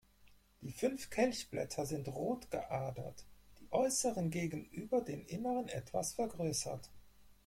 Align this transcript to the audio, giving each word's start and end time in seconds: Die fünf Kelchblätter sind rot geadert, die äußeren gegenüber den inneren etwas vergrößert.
Die 0.61 0.71
fünf 0.71 1.11
Kelchblätter 1.11 1.85
sind 1.85 2.07
rot 2.07 2.49
geadert, 2.49 3.23
die 3.59 3.71
äußeren 3.71 4.31
gegenüber 4.31 4.99
den 5.01 5.23
inneren 5.27 5.67
etwas 5.67 6.13
vergrößert. 6.15 6.89